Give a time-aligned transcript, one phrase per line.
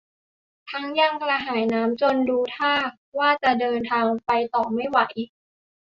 [0.69, 2.73] ทั้งยังกระหายน้ำจนดูท่า
[3.19, 4.99] ว่าจะเดินทางไปต่อไม่ไหว